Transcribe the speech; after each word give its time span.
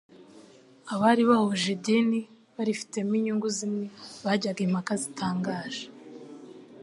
Abari 0.93 1.23
bahuje 1.29 1.67
idini 1.77 2.19
barifitemo 2.55 3.11
inyungu 3.19 3.47
zimwe 3.57 3.85
bajyaga 4.25 4.61
impaka 4.67 4.93
zitangaje 5.03 5.83